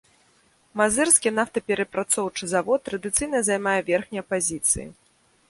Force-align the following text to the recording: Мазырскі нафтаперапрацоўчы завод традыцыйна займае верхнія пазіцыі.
Мазырскі 0.79 1.33
нафтаперапрацоўчы 1.39 2.43
завод 2.55 2.79
традыцыйна 2.89 3.43
займае 3.51 3.77
верхнія 3.93 4.23
пазіцыі. 4.33 4.87